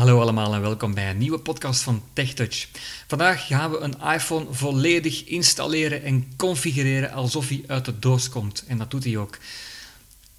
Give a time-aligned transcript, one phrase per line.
[0.00, 2.66] Hallo allemaal en welkom bij een nieuwe podcast van TechTouch.
[3.06, 8.64] Vandaag gaan we een iPhone volledig installeren en configureren alsof hij uit de doos komt.
[8.66, 9.38] En dat doet hij ook.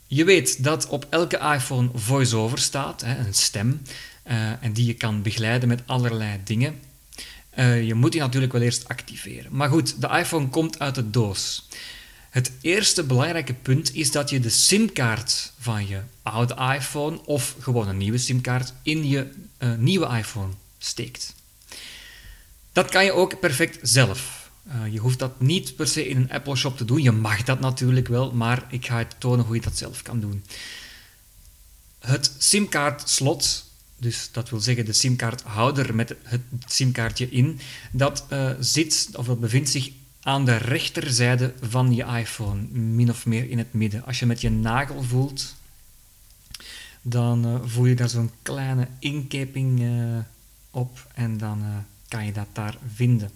[0.07, 3.81] Je weet dat op elke iPhone VoiceOver staat, een stem,
[4.23, 6.79] eh, en die je kan begeleiden met allerlei dingen.
[7.49, 9.55] Eh, je moet die natuurlijk wel eerst activeren.
[9.55, 11.67] Maar goed, de iPhone komt uit de doos.
[12.31, 17.87] Het eerste belangrijke punt is dat je de simkaart van je oude iPhone of gewoon
[17.87, 21.33] een nieuwe simkaart in je uh, nieuwe iPhone steekt.
[22.71, 24.49] Dat kan je ook perfect zelf.
[24.67, 27.01] Uh, je hoeft dat niet per se in een Apple Shop te doen.
[27.01, 30.19] Je mag dat natuurlijk wel, maar ik ga je tonen hoe je dat zelf kan
[30.19, 30.43] doen.
[31.99, 33.65] Het simkaartslot,
[33.97, 37.59] dus dat wil zeggen de simkaarthouder met het simkaartje in,
[37.91, 43.25] dat uh, zit of dat bevindt zich aan de rechterzijde van je iPhone, min of
[43.25, 44.05] meer in het midden.
[44.05, 45.55] Als je met je nagel voelt,
[47.01, 50.17] dan uh, voel je daar zo'n kleine inkeping uh,
[50.71, 51.67] op en dan uh,
[52.07, 53.31] kan je dat daar vinden.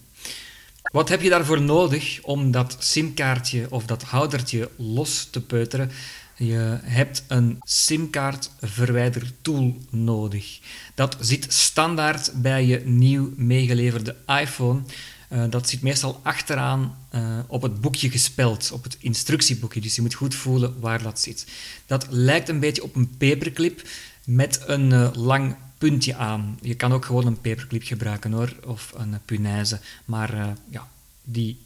[0.92, 5.92] Wat heb je daarvoor nodig om dat simkaartje of dat houdertje los te peuteren?
[6.38, 10.60] Je hebt een simkaartverwijdertool nodig.
[10.96, 14.82] Dat zit standaard bij je nieuw meegeleverde iPhone.
[15.30, 19.82] Uh, dat zit meestal achteraan uh, op het boekje gespeld, op het instructieboekje.
[19.82, 21.48] Dus je moet goed voelen waar dat zit.
[21.86, 23.88] Dat lijkt een beetje op een paperclip
[24.24, 26.60] met een uh, lang puntje aan.
[26.62, 29.80] Je kan ook gewoon een paperclip gebruiken hoor, of een punaise.
[30.06, 30.88] Maar ja,
[31.24, 31.60] die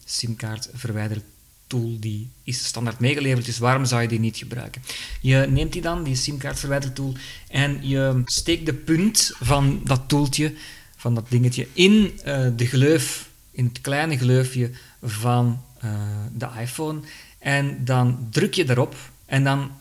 [1.69, 4.81] simkaartverwijdertool die is standaard meegeleverd, dus waarom zou je die niet gebruiken?
[5.21, 7.13] Je neemt die dan, die simkaartverwijdertool,
[7.47, 10.53] en je steekt de punt van dat toeltje,
[10.95, 12.19] van dat dingetje, in
[12.55, 15.91] de gleuf in het kleine gleufje van uh,
[16.33, 16.99] de iPhone.
[17.39, 18.95] En dan druk je erop.
[19.25, 19.71] En dan,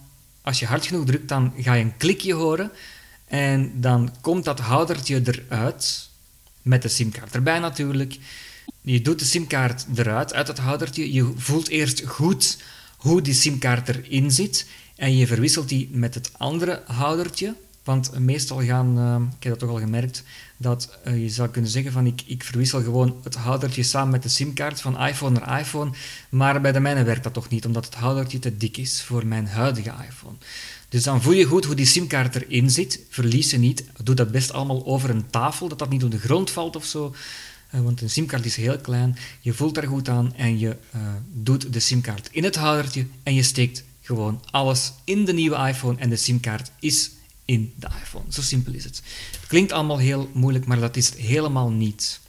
[0.43, 2.71] als je hard genoeg drukt, dan ga je een klikje horen.
[3.27, 6.09] En dan komt dat houdertje eruit.
[6.63, 8.19] Met de simkaart erbij natuurlijk.
[8.93, 11.13] Je doet de simkaart eruit, uit het houdertje.
[11.13, 12.59] Je voelt eerst goed
[12.97, 14.67] hoe die simkaart erin zit.
[14.97, 17.55] En je verwisselt die met het andere houdertje.
[17.85, 20.23] Want meestal gaan, uh, ik heb dat toch al gemerkt,
[20.57, 24.23] dat uh, je zou kunnen zeggen van ik, ik verwissel gewoon het houdertje samen met
[24.23, 25.91] de simkaart van iPhone naar iPhone,
[26.29, 29.27] maar bij de mijne werkt dat toch niet, omdat het houdertje te dik is voor
[29.27, 30.37] mijn huidige iPhone.
[30.89, 34.31] Dus dan voel je goed hoe die simkaart erin zit, verlies ze niet, doe dat
[34.31, 37.15] best allemaal over een tafel, dat dat niet op de grond valt of zo,
[37.71, 40.77] want een simkaart is heel klein, je voelt daar goed aan en je
[41.33, 45.99] doet de simkaart in het houdertje en je steekt gewoon alles in de nieuwe iPhone
[45.99, 47.11] en de simkaart is
[47.45, 48.25] in de iPhone.
[48.29, 49.03] Zo simpel is het.
[49.41, 52.21] Het klinkt allemaal heel moeilijk, maar dat is het helemaal niet.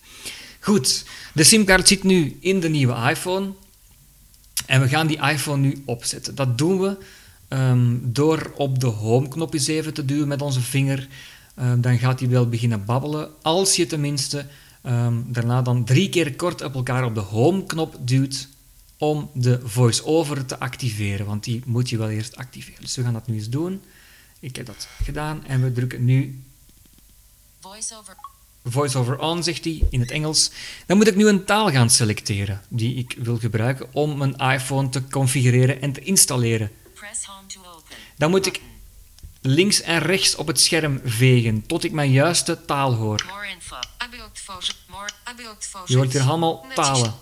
[0.60, 3.52] Goed, de simkaart zit nu in de nieuwe iPhone.
[4.66, 6.36] En we gaan die iPhone nu opzetten.
[6.36, 6.98] Dat doen we
[7.50, 11.08] um, door op de home-knop eens even te duwen met onze vinger.
[11.60, 13.30] Um, dan gaat hij wel beginnen babbelen.
[13.42, 14.46] Als je tenminste
[14.84, 18.48] um, daarna dan drie keer kort op elkaar op de home-knop duwt
[18.98, 21.26] om de voice-over te activeren.
[21.26, 22.82] Want die moet je wel eerst activeren.
[22.82, 23.82] Dus we gaan dat nu eens doen.
[24.40, 26.44] Ik heb dat gedaan en we drukken nu
[27.60, 28.16] Voiceover.
[28.64, 30.52] voice-over on, zegt hij in het Engels.
[30.86, 34.90] Dan moet ik nu een taal gaan selecteren die ik wil gebruiken om mijn iPhone
[34.90, 36.72] te configureren en te installeren.
[38.18, 38.62] Dan moet ik
[39.42, 43.26] links en rechts op het scherm vegen tot ik mijn juiste taal hoor.
[45.86, 47.14] Je hoort hier allemaal talen.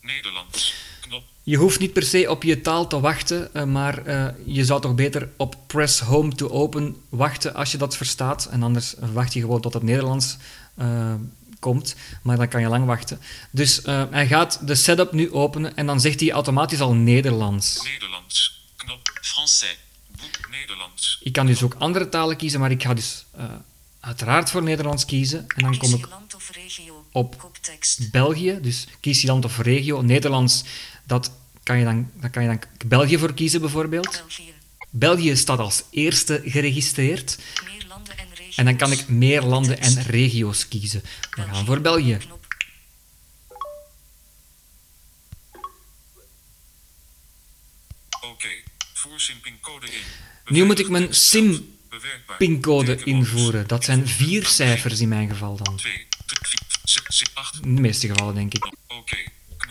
[0.00, 0.74] Nederlands.
[1.00, 1.22] Knop.
[1.42, 4.80] Je hoeft niet per se op je taal te wachten, eh, maar uh, je zou
[4.80, 8.46] toch beter op press home to open wachten als je dat verstaat.
[8.46, 10.36] En anders wacht je gewoon tot het Nederlands
[10.78, 11.14] uh,
[11.60, 13.20] komt, maar dan kan je lang wachten.
[13.50, 13.80] Dus
[14.10, 17.82] hij gaat de setup nu openen en dan zegt hij automatisch al Nederlands.
[17.82, 18.64] Nederlands.
[18.76, 19.10] Knop.
[19.22, 19.78] Français.
[20.06, 21.18] Boek Nederlands.
[21.22, 23.24] Ik kan dus ook andere talen kiezen, maar ik ga dus
[24.06, 25.44] uiteraard voor Nederlands kiezen.
[25.56, 26.08] En dan kom ik
[27.12, 27.50] op.
[28.10, 30.00] België, dus kies je land of regio.
[30.00, 30.64] Nederlands,
[31.04, 31.30] dat
[31.62, 34.10] kan je dan, daar kan je dan België voor kiezen bijvoorbeeld.
[34.10, 34.54] België.
[34.90, 37.38] België staat als eerste geregistreerd.
[37.64, 38.56] Meer landen en regio's.
[38.56, 41.02] En dan kan ik meer landen en regio's kiezen.
[41.30, 42.18] We gaan voor België.
[48.20, 48.48] Oké.
[49.36, 50.54] In.
[50.54, 53.66] Nu moet ik mijn SIM SIM-pincode invoeren.
[53.66, 55.76] Dat zijn vier cijfers in mijn geval dan.
[55.76, 55.92] 2,
[56.26, 56.38] 3,
[56.84, 57.58] 4, 6, 8.
[57.62, 58.74] In de meeste gevallen, denk ik.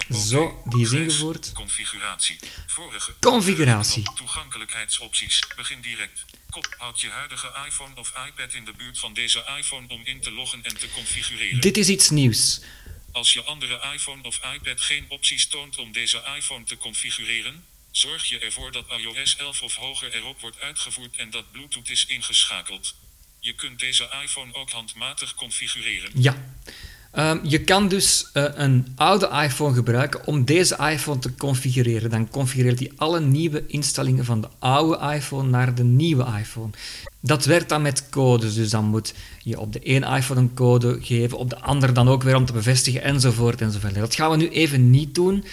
[0.10, 1.52] Zo, die is ingevoerd.
[1.54, 2.40] Configuratie.
[2.68, 3.14] Vorige.
[3.20, 4.04] Configuratie.
[4.16, 5.44] Toegankelijkheidsopties.
[5.56, 6.26] Begin direct.
[6.50, 6.76] Kop.
[6.78, 10.32] Houd je huidige iPhone of iPad in de buurt van deze iPhone om in te
[10.32, 11.62] loggen en te configureren.
[11.62, 12.62] Dit is iets nieuws.
[13.12, 17.66] Als je andere iPhone of iPad geen opties toont om deze iPhone te configureren,
[17.98, 22.06] Zorg je ervoor dat iOS 11 of hoger erop wordt uitgevoerd en dat Bluetooth is
[22.06, 22.96] ingeschakeld.
[23.40, 26.12] Je kunt deze iPhone ook handmatig configureren.
[26.14, 26.36] Ja.
[27.12, 32.10] Ehm, je kan dus eh, een oude iPhone gebruiken om deze iPhone te configureren.
[32.10, 36.70] Dan configureert hij alle nieuwe instellingen van de oude iPhone naar de nieuwe iPhone.
[37.20, 39.14] Dat werkt dan met codes, dus dan moet
[39.44, 42.46] je op de ene iPhone een code geven, op de andere dan ook weer om
[42.46, 43.96] te bevestigen, enzovoort enzovoort.
[43.96, 45.46] Dat gaan we nu even niet doen.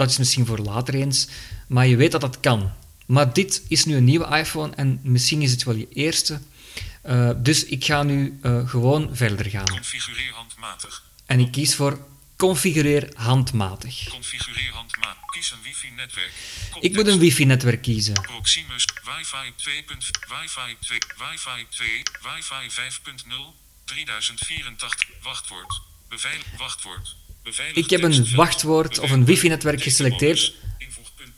[0.00, 1.28] Dat is misschien voor later eens,
[1.68, 2.72] maar je weet dat dat kan.
[3.06, 6.40] Maar dit is nu een nieuwe iPhone en misschien is het wel je eerste.
[7.06, 9.68] Uh, dus ik ga nu uh, gewoon verder gaan.
[9.68, 11.02] Configureer handmatig.
[11.26, 12.06] En ik kies voor
[12.36, 14.08] configureer handmatig.
[14.08, 15.22] Configureer handmatig.
[15.26, 16.32] Kies een wifi-netwerk.
[16.80, 18.14] Ik moet een wifi-netwerk kiezen.
[18.14, 19.84] Proximus, Wi-Fi 2.
[20.28, 23.54] Wi-Fi 2, Wi-Fi 2, Wi-Fi 5.0,
[23.84, 27.16] 3084, wachtwoord, beveilig, wachtwoord.
[27.74, 30.54] Ik heb een wachtwoord of een wifi-netwerk geselecteerd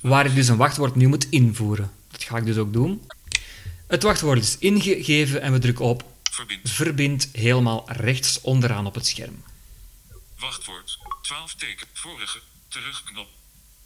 [0.01, 1.93] waar ik dus een wachtwoord nu moet invoeren.
[2.11, 3.07] Dat ga ik dus ook doen.
[3.87, 6.71] Het wachtwoord is ingegeven en we drukken op Verbind.
[6.71, 9.45] verbind helemaal rechts onderaan op het scherm.
[10.39, 10.99] Wachtwoord.
[11.23, 11.87] 12 teken.
[11.93, 12.41] Vorige.
[12.69, 13.29] Terugknop.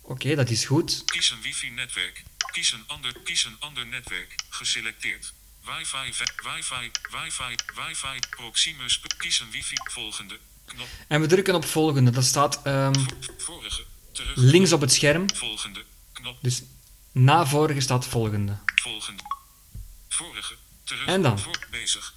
[0.01, 1.03] Oké, dat is goed.
[1.05, 2.23] Kies een wifi-netwerk.
[2.53, 4.35] Kies een ander, kies een ander netwerk.
[4.49, 5.33] Geselecteerd.
[5.65, 9.01] Wifi, wifi, wifi, wifi, Proximus.
[9.19, 9.75] Kies een wifi.
[9.91, 10.39] Volgende.
[11.09, 12.11] En we drukken op volgende.
[12.11, 12.95] Dat staat ehm,
[13.37, 13.85] Vorige.
[14.13, 14.37] Terug.
[14.37, 15.35] links op het scherm.
[15.35, 15.85] Volgende.
[16.13, 16.37] Knop.
[16.41, 16.63] Dus
[17.13, 18.59] na vorige staat volgende.
[18.75, 19.23] Volgende.
[20.09, 20.55] Vorige.
[20.85, 21.07] Terug.
[21.07, 21.39] En dan?
[21.39, 22.15] Voor, bezig.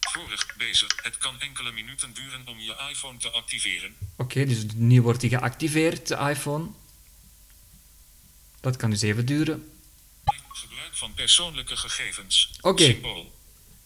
[0.00, 0.46] Vorig.
[0.56, 0.88] Bezig.
[1.02, 3.94] Het kan enkele minuten duren om je iPhone te activeren.
[4.16, 6.68] Oké, dus nu wordt die geactiveerd, de iPhone.
[8.60, 9.70] Dat kan dus even duren.
[10.48, 12.50] Gebruik van persoonlijke gegevens.
[12.60, 12.84] Oké.
[12.84, 13.35] Symbool.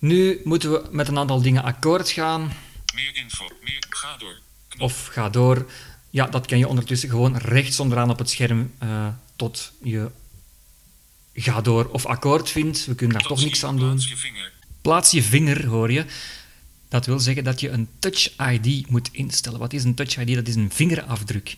[0.00, 2.52] Nu moeten we met een aantal dingen akkoord gaan.
[2.94, 3.44] Meer info.
[3.62, 3.86] Meer.
[3.88, 4.38] Ga door.
[4.68, 4.82] Knop.
[4.82, 5.70] Of ga door.
[6.10, 9.06] Ja, dat kan je ondertussen gewoon rechts onderaan op het scherm eh,
[9.36, 10.10] tot je
[11.34, 12.84] ga door of akkoord vindt.
[12.86, 13.88] We kunnen daar toch niks aan doen.
[13.88, 14.52] plaats je vinger.
[14.80, 16.04] Plaats je vinger, hoor je.
[16.88, 19.58] Dat wil zeggen dat je een Touch ID moet instellen.
[19.58, 20.34] Wat is een Touch ID?
[20.34, 21.54] Dat is een vingerafdruk.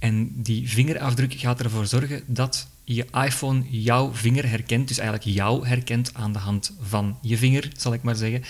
[0.00, 4.88] En die vingerafdruk gaat ervoor zorgen dat je iPhone jouw vinger herkent.
[4.88, 8.44] Dus eigenlijk jou herkent aan de hand van je vinger, zal ik maar zeggen.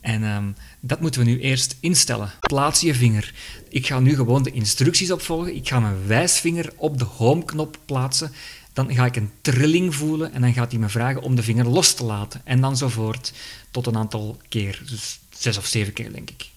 [0.00, 0.50] En ehm,
[0.80, 2.32] dat moeten we nu eerst instellen.
[2.40, 3.34] Plaats je vinger.
[3.68, 5.56] Ik ga nu gewoon de instructies opvolgen.
[5.56, 8.32] Ik ga mijn wijsvinger op de home-knop plaatsen.
[8.72, 11.66] Dan ga ik een trilling voelen en dan gaat hij me vragen om de vinger
[11.68, 12.40] los te laten.
[12.44, 13.32] En dan zo voort
[13.70, 14.82] tot een aantal keer.
[14.86, 16.48] Dus zes of zeven keer, denk ik.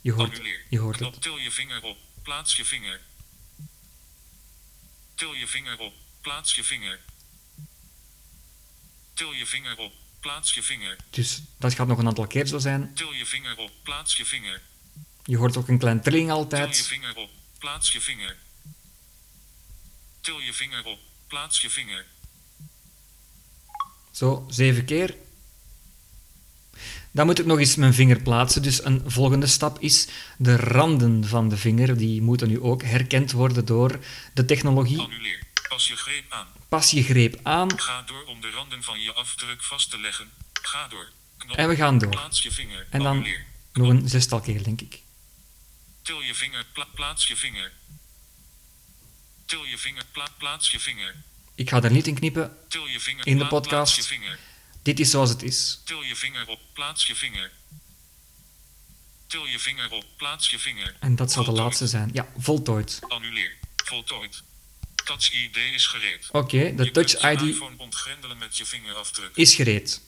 [0.00, 1.12] Je hoort, je hoort Knop.
[1.12, 1.22] het.
[1.22, 1.96] Til je vinger op.
[2.22, 3.00] Plaats je vinger.
[5.18, 5.92] Til je vinger op.
[6.20, 6.98] Plaats je vinger.
[9.14, 9.92] Til je vinger op.
[10.20, 10.96] Plaats je vinger.
[11.10, 12.94] Dus dat gaat nog een aantal keer zo zijn.
[12.94, 13.70] Til je vinger op.
[13.82, 14.62] Plaats je vinger.
[15.24, 16.76] Je hoort ook een klein trilling Til je altijd.
[16.86, 17.30] vinger op.
[17.58, 18.36] Plaats je vinger.
[20.20, 20.98] Til je vinger op.
[21.26, 22.06] Plaats je vinger.
[24.12, 25.16] Zo, zeven keer.
[27.18, 28.62] Dan moet ik nog eens mijn vinger plaatsen.
[28.62, 31.96] Dus een volgende stap is de randen van de vinger.
[31.96, 33.98] Die moeten nu ook herkend worden door
[34.34, 35.00] de technologie.
[35.00, 35.42] Annuleer.
[35.68, 36.46] Pas je greep aan.
[36.68, 40.30] Pas je greep aan Ga door om de randen van je afdruk vast te leggen.
[40.52, 41.08] Ga door.
[41.38, 41.56] Knop.
[41.56, 42.10] en we gaan door.
[42.10, 42.86] Plaats je vinger.
[42.90, 43.44] En dan Annuleer.
[43.72, 45.00] nog een zestal keer, denk ik.
[46.02, 46.66] Til je vinger.
[46.72, 47.72] Pla- plaats je vinger.
[49.46, 50.04] Til je vinger.
[50.12, 51.14] Pla- plaats je vinger.
[51.54, 52.56] Ik ga er niet in knippen.
[52.68, 53.26] Til je vinger.
[53.26, 53.94] In de podcast.
[53.94, 54.38] Plaats je vinger.
[54.82, 55.80] Dit is zoals het is.
[55.84, 56.60] Til je vinger op.
[56.72, 57.50] Plaats je vinger.
[59.26, 60.04] Til je vinger op.
[60.16, 60.96] Plaats je vinger.
[61.00, 62.10] En dat zal de laatste zijn.
[62.12, 62.98] Ja, voltooid.
[63.08, 63.56] Annuleer.
[63.84, 64.42] Voltooid.
[65.08, 66.28] Touch ID is gereed.
[66.32, 67.58] Oké, de Je Touch ID
[68.38, 70.00] met je is gereed.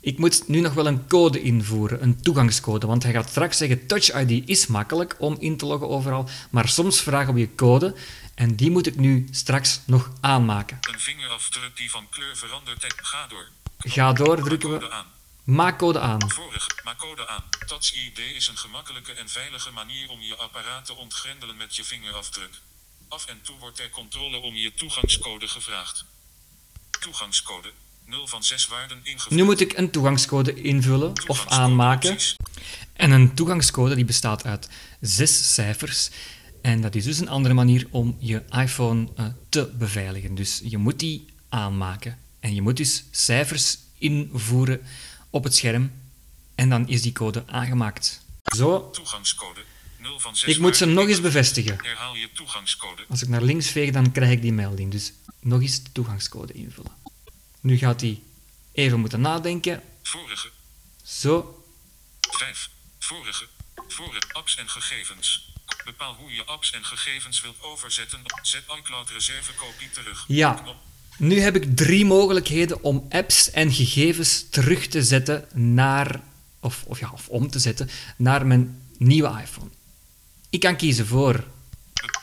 [0.00, 3.86] Ik moet nu nog wel een code invoeren, een toegangscode, want hij gaat straks zeggen
[3.86, 7.94] Touch ID is makkelijk om in te loggen overal, maar soms vragen we je code
[8.34, 10.78] en die moet ik nu straks nog aanmaken.
[10.80, 12.94] Een vingerafdruk die van kleur verandert.
[12.96, 13.48] Ga door.
[13.88, 15.06] Ga door, drukken we aan.
[15.44, 16.30] maak code aan.
[16.30, 17.42] Vorige, maak code aan.
[17.66, 21.84] Touch ID is een gemakkelijke en veilige manier om je apparaat te ontgrendelen met je
[21.84, 22.50] vingerafdruk.
[23.08, 26.04] Af en toe wordt er controle om je toegangscode gevraagd.
[27.00, 27.72] Toegangscode.
[28.04, 29.34] 0 van 6 waarden ingevuld.
[29.34, 32.10] Nu moet ik een toegangscode invullen of Toegangscode aanmaken.
[32.10, 32.36] opties.
[32.92, 34.68] En een toegangscode die bestaat uit
[35.00, 36.10] zes cijfers.
[36.62, 40.34] En dat is dus een andere manier om je iPhone eh, te beveiligen.
[40.34, 42.18] Dus je moet die aanmaken.
[42.46, 44.86] En je moet dus cijfers invoeren
[45.30, 45.92] op het scherm.
[46.54, 48.20] En dan is die code aangemaakt.
[48.56, 49.60] Zo, Toegangscode.
[49.98, 51.78] 0 van 6 ik moet ze nog eens bevestigen.
[51.82, 53.04] Herhaal je toegangscode.
[53.08, 54.90] Als ik naar links veeg, dan krijg ik die melding.
[54.90, 56.92] Dus nog eens de toegangscode invullen.
[57.60, 58.22] Nu gaat hij
[58.72, 59.82] even moeten nadenken.
[60.02, 60.50] Vorige.
[61.02, 61.64] Zo,
[62.20, 62.70] 5.
[62.98, 63.46] Vorige.
[63.88, 64.20] Vorige.
[64.32, 65.52] Apps en gegevens.
[65.84, 68.22] Bepaal hoe je apps en gegevens wilt overzetten.
[68.42, 70.24] Zet iCloud reservekopie terug.
[70.28, 70.64] Ja.
[71.18, 76.20] Nu heb ik drie mogelijkheden om apps en gegevens terug te zetten naar,
[76.60, 79.70] of, of, ja, of om te zetten naar mijn nieuwe iPhone.
[80.50, 81.44] Ik kan kiezen voor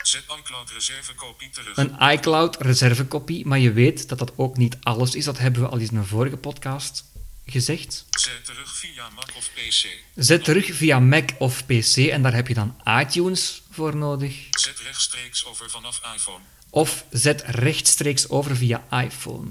[0.02, 1.76] Zet iCloud reservekopie terug.
[1.76, 5.24] een iCloud reservekopie, maar je weet dat dat ook niet alles is.
[5.24, 7.04] Dat hebben we al eens in een vorige podcast
[7.46, 8.04] gezegd.
[8.10, 9.86] Zet terug via Mac of PC.
[10.14, 14.46] Zet terug via Mac of PC en daar heb je dan iTunes voor nodig.
[14.50, 16.42] Zet rechtstreeks over vanaf iPhone.
[16.74, 19.50] Of zet rechtstreeks over via iPhone.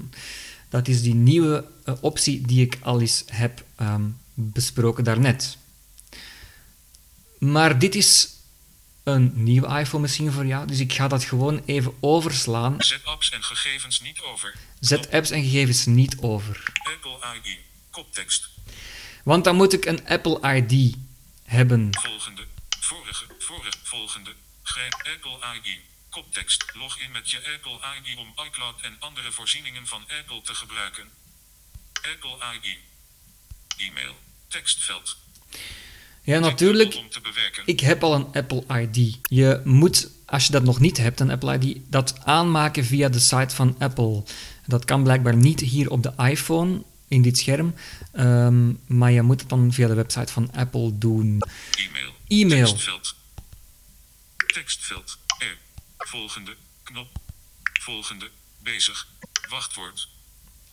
[0.68, 4.02] Dat is die nieuwe eh, optie die ik al eens heb ehm,
[4.34, 5.56] besproken daarnet.
[7.38, 8.28] Maar dit is
[9.02, 12.74] een nieuwe iPhone misschien voor jou, dus ik ga dat gewoon even overslaan.
[12.78, 14.54] Zet apps en gegevens niet over.
[14.80, 16.72] Zet apps en gegevens niet over.
[16.94, 17.58] Apple ID.
[17.90, 18.48] Koptekst.
[19.22, 20.96] Want dan moet ik een Apple ID
[21.44, 21.88] hebben.
[21.90, 22.44] Volgende.
[22.80, 23.24] Vorige.
[23.38, 23.72] Vorige.
[23.82, 24.32] Volgende.
[24.62, 25.93] Grijp Apple ID.
[26.14, 26.64] Koptekst.
[26.72, 31.08] Log in met je Apple ID om iCloud en andere voorzieningen van Apple te gebruiken.
[32.12, 32.78] Apple ID.
[33.76, 34.14] E-mail.
[34.48, 35.16] Tekstveld.
[36.22, 37.00] Ja, natuurlijk.
[37.64, 39.18] Ik heb al een Apple ID.
[39.22, 43.20] Je moet, als je dat nog niet hebt, een Apple ID, dat aanmaken via de
[43.20, 44.22] site van Apple.
[44.66, 47.74] Dat kan blijkbaar niet hier op de iPhone, in dit scherm,
[48.12, 51.42] ehm, maar je moet het dan via de website van Apple doen.
[51.76, 52.12] E-mail.
[52.28, 52.66] E-mail.
[52.66, 53.14] Tekstveld.
[54.46, 55.18] Tekstveld.
[56.06, 56.56] Volgende.
[56.82, 57.08] Knop.
[57.80, 58.30] Volgende.
[58.58, 59.06] Bezig.
[59.48, 60.08] Wachtwoord.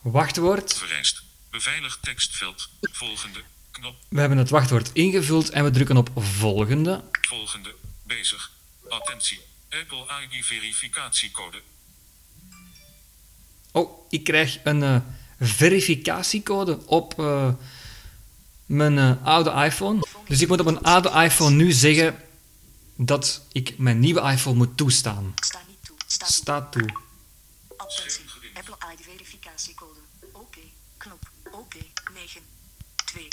[0.02, 0.74] Wachtwoord.
[0.74, 1.22] Vereist.
[1.50, 2.68] Beveiligd tekstveld.
[2.80, 3.40] Volgende.
[3.70, 3.96] Knop.
[4.08, 7.04] We hebben het wachtwoord ingevuld en we drukken op volgende.
[7.28, 7.74] Volgende.
[8.02, 8.50] Bezig.
[8.88, 9.40] Attentie.
[9.70, 11.62] Apple ID verificatiecode.
[13.72, 14.96] Oh, ik krijg een eh,
[15.40, 17.48] verificatiecode op eh,
[18.66, 20.00] mijn eh, oude iPhone.
[20.28, 22.16] Dus ik moet op een oude iPhone nu zeggen
[22.96, 25.32] dat ik mijn nieuwe iPhone moet toestaan.
[25.36, 25.96] Sta niet toe.
[26.06, 26.34] Sta toe.
[26.34, 26.88] Staat toe.
[27.76, 28.24] Attentie.
[28.54, 29.98] Apple ID verificatiecode.
[30.32, 30.60] Oké.
[30.96, 31.30] Knop.
[31.50, 31.78] Oké.
[32.14, 32.40] 9.
[33.04, 33.28] 2.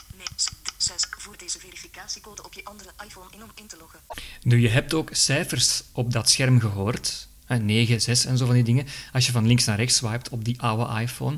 [0.78, 1.08] 6.
[1.18, 4.00] Voer deze verificatiecode op je andere iPhone in om in te loggen.
[4.42, 7.28] Nu, je hebt ook cijfers op dat scherm gehoord.
[7.46, 8.86] hè, 9, 6 en zo van die dingen.
[9.13, 11.38] Als je van links naar rechts swipet op die oude iPhone.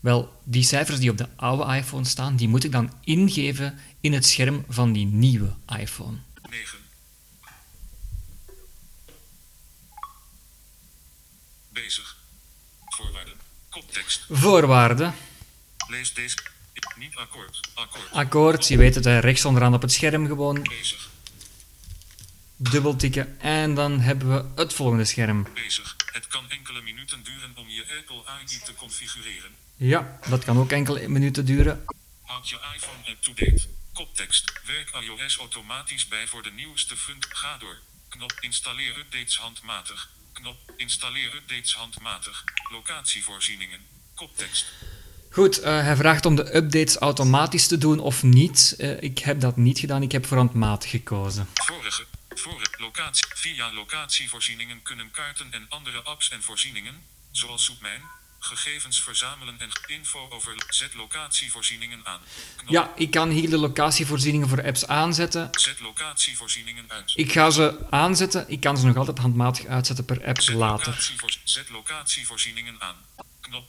[0.00, 4.12] Wel, die cijfers die op de oude iPhone staan, die moet ik dan ingeven in
[4.12, 6.16] het scherm van die nieuwe iPhone.
[6.50, 6.81] 9.
[11.72, 12.16] Bezig.
[12.84, 13.34] Voorwaarden.
[13.70, 14.26] Koptekst.
[14.30, 15.14] Voorwaarden.
[15.88, 16.36] Lees deze.
[16.96, 17.60] Niet akkoord.
[17.74, 18.12] Akkoord.
[18.12, 21.08] Akkoord, je weet het, hè, rechts onderaan op het scherm gewoon Bezig.
[22.56, 23.40] dubbel tikken.
[23.40, 25.46] En dan hebben we het volgende scherm.
[25.54, 25.96] Bezig.
[26.12, 29.50] Het kan enkele minuten duren om je Apple ID te configureren.
[29.76, 31.84] Ja, dat kan ook enkele minuten duren.
[32.22, 33.68] Houd je iPhone up-to-date.
[33.92, 34.52] Koptekst.
[34.66, 37.26] Werk iOS automatisch bij voor de nieuwste fund.
[37.28, 37.78] Ga door.
[38.08, 38.32] Knop.
[38.40, 40.10] Installeer updates handmatig.
[40.32, 40.56] Knop.
[40.76, 42.44] Installeer updates handmatig.
[42.70, 43.80] Locatievoorzieningen.
[44.14, 44.66] Koptekst.
[45.30, 48.74] Goed, eh, hij vraagt om de updates automatisch te doen of niet.
[48.78, 51.48] Eh, ik heb dat niet gedaan, ik heb voor handmatig gekozen.
[51.54, 52.04] Vorige.
[52.28, 52.66] Vorige.
[52.78, 53.26] Locatie.
[53.34, 56.94] Via locatievoorzieningen kunnen kaarten en andere apps en voorzieningen,
[57.30, 58.02] zoals Zoekmijn,
[58.44, 60.54] gegevens verzamelen en info over.
[60.68, 62.20] Zet locatievoorzieningen aan.
[62.56, 62.70] Knop.
[62.70, 65.48] Ja, ik kan hier de locatievoorzieningen voor apps aanzetten.
[65.52, 67.12] Zet locatievoorzieningen uit.
[67.14, 70.86] Ik ga ze aanzetten, ik kan ze nog altijd handmatig uitzetten per app Zet, later.
[70.86, 72.96] locatievoor- zet locatievoorzieningen aan.
[73.40, 73.68] Knop.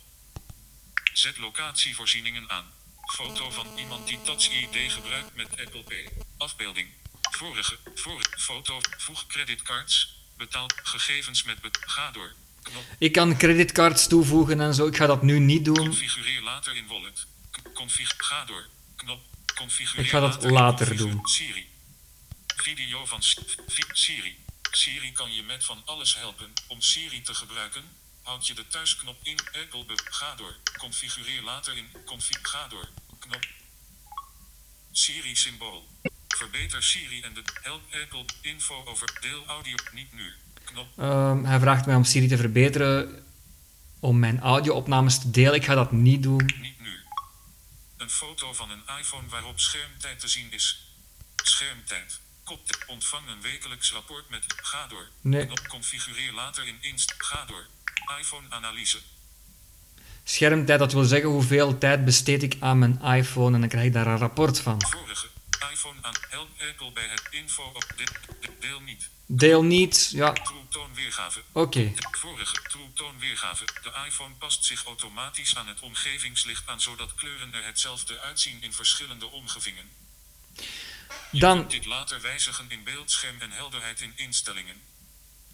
[1.13, 2.65] Zet locatievoorzieningen aan.
[3.13, 6.09] Foto van iemand die Touch ID gebruikt met Apple Pay.
[6.37, 6.87] Afbeelding.
[7.31, 7.77] Vorige.
[7.95, 8.29] Vorige.
[8.37, 8.79] Foto.
[8.97, 10.21] Voeg creditcards.
[10.37, 10.69] Betaal.
[10.83, 11.61] Gegevens met.
[11.61, 12.33] Bet ga door.
[12.63, 12.83] Knop.
[12.97, 15.75] Ik kan creditcards toevoegen en zo, ik ga dat nu niet doen.
[15.75, 17.25] Configureer later in wallet.
[17.73, 18.13] Config.
[18.17, 18.67] Ga door.
[18.95, 19.21] Knop.
[19.55, 21.19] Configureer Ik ga dat later doen.
[21.23, 21.69] Siri.
[22.55, 23.21] Video van
[23.93, 24.37] Siri.
[24.71, 26.53] Siri kan je met van alles helpen.
[26.67, 27.83] Om Siri te gebruiken,
[28.21, 29.39] houd je de thuisknop in.
[29.63, 30.55] Apple Ga door.
[30.77, 31.87] Configureer later in.
[32.05, 32.39] Config.
[32.41, 32.89] Ga door.
[33.19, 33.45] Knop.
[34.91, 35.87] Siri symbool.
[36.27, 40.33] Verbeter Siri en de help Apple info over deel audio niet nu.
[40.97, 43.25] Ehm, hij vraagt mij om Siri te verbeteren,
[43.99, 45.53] om mijn audio-opnames te delen.
[45.53, 46.45] Ik ga dat niet doen.
[46.61, 46.99] Niet nu.
[47.97, 50.87] Een foto van een iPhone waarop schermtijd te zien is.
[51.35, 52.19] Schermtijd.
[52.43, 52.59] Kop.
[52.87, 54.43] Ontvang een wekelijks rapport met.
[54.47, 55.07] Ga door.
[55.21, 55.49] Nee.
[55.67, 57.13] Configureer later in Inst.
[57.17, 57.65] Ga door.
[58.19, 58.97] iPhone analyse.
[60.23, 63.93] Schermtijd, dat wil zeggen hoeveel tijd besteed ik aan mijn iPhone en dan krijg ik
[63.93, 64.81] daar een rapport van.
[64.81, 65.27] Vorige.
[65.71, 66.13] iPhone aan.
[66.29, 68.11] Help Apple bij het info op dit.
[68.59, 69.09] deel niet.
[69.25, 71.41] Deel niet, ja, True toon weergave.
[71.51, 71.93] oké.
[72.11, 72.61] Vorige.
[72.69, 73.65] True toon weergave.
[73.65, 78.73] De iPhone past zich automatisch aan het omgevingslicht aan zodat kleuren er hetzelfde uitzien in
[78.73, 79.89] verschillende omgevingen.
[81.31, 84.81] Dan Dit later wijzigen in beeldscherm en helderheid in instellingen.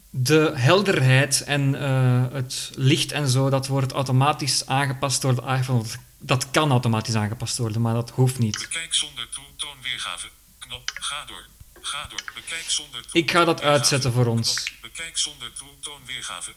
[0.10, 5.84] De helderheid en eh, het licht en zo, dat wordt automatisch aangepast door de iPhone.
[6.18, 8.58] Dat kan automatisch aangepast worden, maar dat hoeft niet.
[8.58, 10.28] Bekijk zonder toon weergave.
[10.60, 10.92] Knop.
[10.94, 11.46] Ga door.
[11.82, 12.22] Ga door.
[12.36, 14.72] Bekijk zonder Ik ga dat uitzetten voor ons.
[14.82, 16.52] Bekijk zonder toon weergave.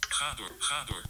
[0.00, 0.52] Ga door.
[0.58, 1.02] Ga door.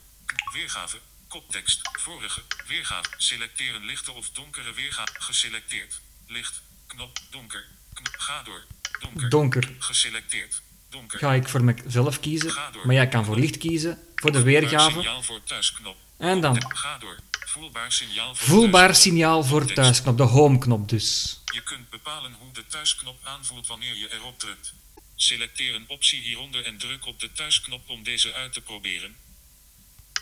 [0.53, 0.99] Weergave.
[1.29, 1.81] Koptekst.
[1.93, 2.41] Vorige.
[2.67, 3.09] Weergave.
[3.17, 5.13] Selecteren lichte of donkere weergave.
[5.19, 6.01] Geselecteerd.
[6.27, 6.63] Licht.
[6.87, 7.19] Knop.
[7.31, 7.65] Donker.
[7.93, 8.15] Knop.
[8.19, 8.65] Ga door.
[9.01, 9.29] Donker.
[9.29, 10.63] Donker Geselecteerd.
[10.91, 11.19] Donker.
[11.19, 12.55] ga ik voor mezelf kiezen,
[12.85, 15.23] maar jij kan voor licht kiezen, voor de weergave.
[15.23, 15.41] voor.
[16.19, 17.17] En dan Ga door.
[17.47, 19.13] Voelbaar signaal voor voelbaar thuisknop.
[19.13, 21.41] signaal voor thuisknop, de home-knop dus.
[21.53, 24.73] Je kunt bepalen hoe de thuisknop aanvoelt wanneer je erop drukt.
[25.17, 29.17] Selecteer een optie hieronder en druk op de thuisknop om deze uit te proberen.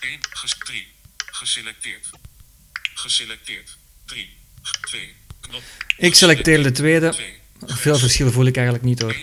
[0.01, 0.21] 1,
[0.59, 0.87] 3.
[1.17, 2.11] Geselecteerd.
[2.95, 3.77] Geselecteerd.
[4.05, 4.37] 3.
[4.81, 5.15] 2.
[5.41, 5.63] Knop.
[5.97, 7.11] Ik selecteer de tweede.
[7.11, 7.41] 2.
[7.67, 9.17] Veel verschil voel ik eigenlijk niet hoor.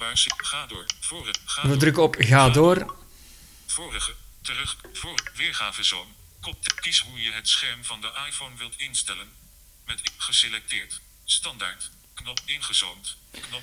[0.00, 0.10] 1.
[0.14, 0.84] Je kunt voelbaar si- Ga door.
[1.00, 2.94] Voor Ga We drukken op ga door.
[3.66, 4.14] Vorige.
[4.42, 4.76] Terug.
[4.92, 5.30] Voor.
[5.34, 6.06] Weergavezoom.
[6.40, 6.56] Kop.
[6.80, 9.26] Kies hoe je het scherm van de iPhone wilt instellen.
[9.86, 11.00] Met geselecteerd.
[11.24, 11.90] Standaard.
[12.14, 13.16] Knop ingezoomd.
[13.30, 13.62] Knop.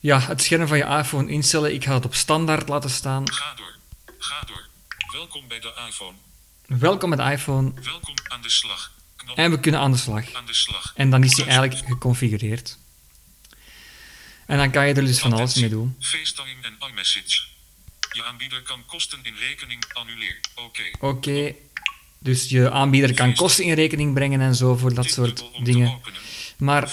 [0.00, 1.74] Ja, het scherm van je iPhone instellen.
[1.74, 3.32] Ik ga het op standaard laten staan.
[3.32, 3.74] Ga door.
[4.18, 4.66] Ga door.
[5.12, 6.16] Welkom bij de iPhone.
[6.66, 7.72] Welkom met iPhone.
[7.82, 8.92] Welkom aan de slag.
[9.16, 10.32] Knop En we kunnen aan de slag.
[10.32, 10.92] aan de slag.
[10.96, 12.78] En dan is die eigenlijk geconfigureerd.
[14.52, 15.96] En dan kan je er dus van alles mee doen.
[16.00, 17.42] FaceTime en iMessage.
[18.12, 20.40] Je aanbieder kan kosten in rekening annuleer.
[20.54, 20.82] Oké.
[21.00, 21.54] Oké,
[22.18, 26.00] dus je aanbieder kan kosten in rekening brengen en zo voor dat soort dingen.
[26.56, 26.92] Maar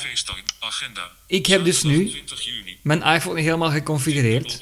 [1.28, 2.78] ik heb dus nu 20 juni.
[2.82, 4.60] mijn iPhone helemaal geconfigureerd.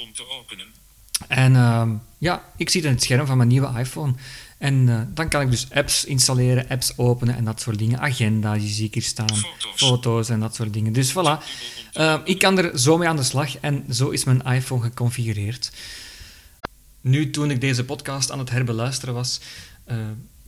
[1.27, 4.13] En ehm, ja, ik zie het in het scherm van mijn nieuwe iPhone.
[4.57, 7.99] En eh, dan kan ik dus apps installeren, apps openen en dat soort dingen.
[7.99, 9.35] Agenda, die zie ik hier staan.
[9.35, 9.73] Foto's.
[9.75, 10.93] Foto's en dat soort dingen.
[10.93, 11.43] Dus voilà.
[11.93, 15.71] Eh, ik kan er zo mee aan de slag en zo is mijn iPhone geconfigureerd.
[17.01, 19.39] Nu, toen ik deze podcast aan het herbeluisteren was,
[19.83, 19.97] eh,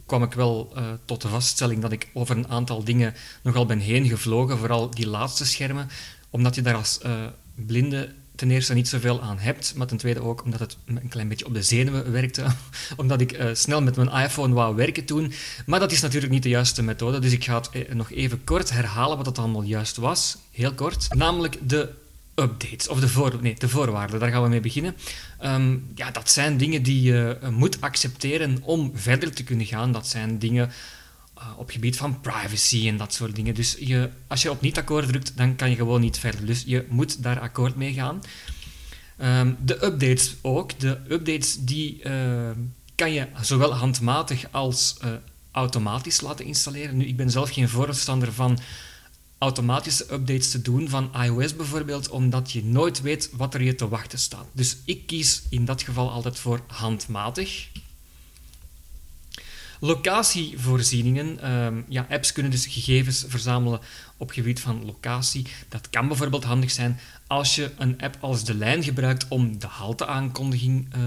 [0.05, 0.73] kwam ik wel
[1.05, 4.57] tot de vaststelling dat ik over een aantal dingen nogal ben heen gevlogen.
[4.57, 5.89] Vooral die laatste schermen,
[6.29, 7.11] omdat je daar als eh,
[7.55, 11.27] blinde ten eerste niet zoveel aan hebt, maar ten tweede ook omdat het een klein
[11.27, 12.45] beetje op de zenuwen werkte.
[12.97, 15.33] omdat ik eh, snel met mijn iPhone wou werken toen.
[15.65, 18.43] Maar dat is natuurlijk niet de juiste methode, dus ik ga het eh, nog even
[18.43, 20.37] kort herhalen wat het allemaal juist was.
[20.51, 21.07] Heel kort.
[21.15, 21.89] Namelijk de
[22.35, 24.95] updates, of de, voor, nee, de voorwaarden, daar gaan we mee beginnen.
[25.39, 29.91] Ehm, ja, dat zijn dingen die je eh, moet accepteren om verder te kunnen gaan.
[29.91, 30.71] Dat zijn dingen
[31.39, 33.53] eh, op gebied van privacy en dat soort dingen.
[33.53, 36.45] Dus je, als je op niet akkoord drukt, dan kan je gewoon niet verder.
[36.45, 38.21] Dus je moet daar akkoord mee gaan.
[39.17, 40.79] Ehm, de updates ook.
[40.79, 42.49] De updates die eh,
[42.95, 45.09] kan je zowel handmatig als eh,
[45.51, 46.97] automatisch laten installeren.
[46.97, 48.59] Nu, ik ben zelf geen voorstander van
[49.37, 53.87] automatische updates te doen van iOS bijvoorbeeld, omdat je nooit weet wat er je te
[53.87, 54.45] wachten staat.
[54.51, 57.67] Dus ik kies in dat geval altijd voor handmatig.
[59.79, 61.39] Locatievoorzieningen.
[61.39, 63.79] ehm, ja, apps kunnen dus gegevens verzamelen
[64.17, 65.45] op gebied van locatie.
[65.69, 69.67] Dat kan bijvoorbeeld handig zijn als je een app als De Lijn gebruikt om de
[69.67, 71.01] halteaankondiging eh,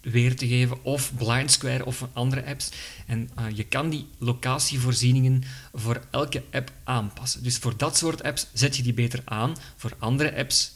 [0.00, 2.70] weer te geven, of Blind Square of andere apps.
[3.06, 5.42] En eh, je kan die locatievoorzieningen
[5.72, 7.42] voor elke app aanpassen.
[7.42, 9.56] Dus voor dat soort apps zet je die beter aan.
[9.76, 10.72] Voor andere apps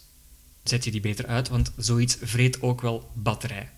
[0.63, 3.71] zet je die beter uit, want zoiets vreet ook wel batterij.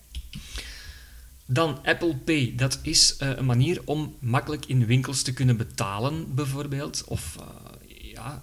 [1.46, 2.52] Dan Apple Pay.
[2.56, 7.04] Dat is eh, een manier om makkelijk in winkels te kunnen betalen, bijvoorbeeld.
[7.06, 8.42] Of eh, ja,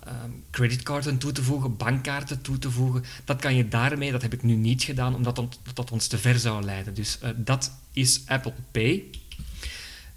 [0.49, 3.03] creditcarden toe te voegen, bankkaarten toe te voegen.
[3.25, 6.17] Dat kan je daarmee, dat heb ik nu niet gedaan, omdat dat, dat ons te
[6.17, 6.93] ver zou leiden.
[6.93, 9.03] Dus eh, dat is Apple Pay.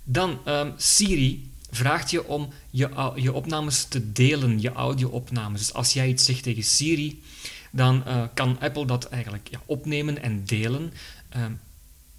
[0.02, 5.60] Dan ehm, Siri vraagt je om je, je opnames te delen, je audio-opnames.
[5.60, 7.22] Dus als jij iets zegt tegen Siri,
[7.70, 10.92] dan kan Apple dat eigenlijk ja, opnemen en delen.
[11.28, 11.52] Ehm,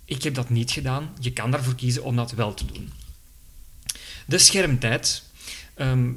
[0.05, 1.09] ik heb dat niet gedaan.
[1.19, 2.91] Je kan daarvoor kiezen om dat wel te doen.
[4.25, 5.23] De schermtijd.
[5.73, 6.09] Ehm,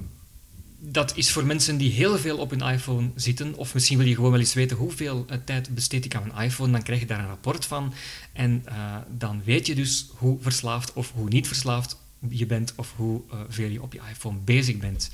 [0.81, 4.15] dat is voor mensen die heel veel op hun iPhone zitten, of misschien wil je
[4.15, 7.07] gewoon wel eens weten hoeveel eh, tijd besteed ik aan mijn iPhone, dan krijg je
[7.07, 7.95] daar een rapport van.
[8.33, 11.97] En eh, dan weet je dus hoe verslaafd of hoe niet verslaafd
[12.29, 15.11] je bent, of hoe eh, veel je op je iPhone bezig bent.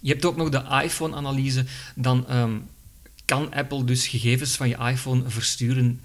[0.00, 1.64] Je hebt ook nog de iPhone-analyse.
[1.94, 2.58] Dan ehm,
[3.24, 6.00] kan Apple dus gegevens van je iPhone versturen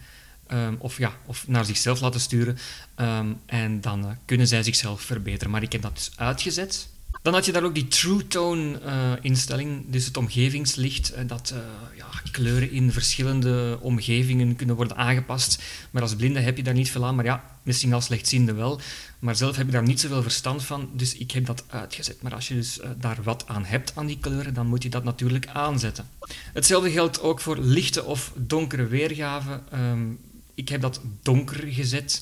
[0.48, 2.58] ehm, of, ja, of naar zichzelf laten sturen.
[2.96, 5.52] ehm, en dan eh, kunnen zij zichzelf verbeteren.
[5.52, 6.88] Maar ik heb dat dus uitgezet.
[7.22, 11.54] Dan had je daar ook die True Tone eh, instelling, dus het omgevingslicht, eh, dat
[11.96, 15.64] ja, kleuren in verschillende omgevingen kunnen worden aangepast.
[15.92, 18.80] Maar als blinde heb je daar niet veel aan, maar ja, misschien als slechtziende wel.
[19.20, 22.22] Maar zelf heb je daar niet zoveel verstand van, dus ik heb dat uitgezet.
[22.22, 25.04] Maar als je dus daar wat aan hebt aan die kleuren, dan moet je dat
[25.04, 26.10] natuurlijk aanzetten.
[26.54, 29.64] Hetzelfde geldt ook voor lichte of donkere weergaven.
[29.72, 30.06] Ehm,
[30.58, 32.22] ik heb dat donker gezet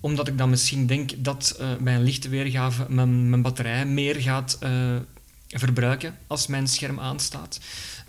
[0.00, 4.14] omdat ik dan misschien denk dat uh, bij een lichte weergave mijn, mijn batterij meer
[4.14, 4.96] gaat uh,
[5.48, 7.60] verbruiken als mijn scherm aanstaat.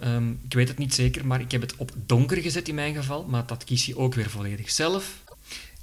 [0.04, 2.96] Um, ik weet het niet zeker, maar ik heb het op donker gezet in mijn
[2.96, 5.24] geval, maar dat kies je ook weer volledig zelf.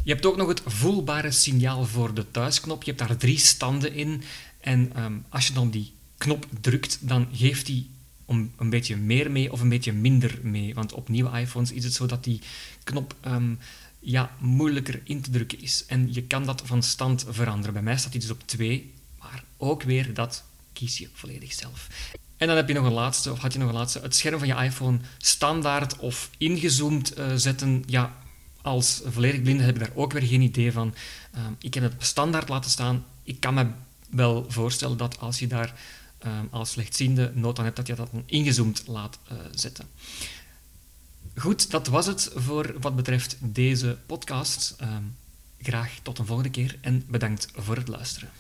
[0.05, 2.83] Je hebt ook nog het voelbare signaal voor de thuisknop.
[2.83, 4.23] Je hebt daar drie standen in
[4.61, 7.91] en um, als je dan die knop drukt, dan geeft die
[8.29, 10.75] om een beetje meer mee of een beetje minder mee.
[10.75, 12.41] Want op nieuwe iPhones is het zo dat die
[12.85, 13.59] knop um,
[13.99, 15.85] ja, moeilijker in te drukken is.
[15.87, 17.73] En je kan dat van stand veranderen.
[17.73, 21.89] Bij mij staat hij dus op 2, maar ook weer dat kies je volledig zelf.
[22.37, 24.39] En dan heb je nog een laatste, of had je nog een laatste, het scherm
[24.39, 27.83] van je iPhone standaard of ingezoomd uh, zetten.
[27.87, 28.17] Ja,
[28.63, 30.95] als volledig blinde heb ik daar ook weer geen idee van.
[31.35, 33.05] Uh, ik heb het standaard laten staan.
[33.23, 33.67] Ik kan me
[34.11, 35.75] wel voorstellen dat als je daar
[36.27, 39.89] uh, als slechtziende nood aan hebt, dat je dat ingezoomd laat eh, zetten.
[41.35, 44.77] Goed, dat was het voor wat betreft deze podcast.
[44.81, 44.97] Uh,
[45.61, 48.31] graag tot een volgende keer en bedankt voor het luisteren.